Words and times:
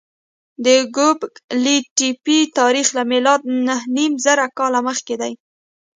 د 0.65 0.67
ګوبک 0.95 1.33
لي 1.63 1.77
تپې 1.97 2.39
تاریخ 2.59 2.87
له 2.97 3.03
میلاده 3.11 3.47
نههنیمزره 3.67 4.47
کاله 4.57 4.79
مخکې 4.87 5.15
دی. 5.21 5.33